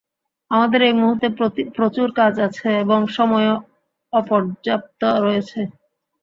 [0.51, 1.27] আমাদের এই মুহূর্তে
[1.77, 3.55] প্রচুর কাজ আছে এবং সময়ও
[4.13, 5.59] অপর্যাপ্ত রয়েছে।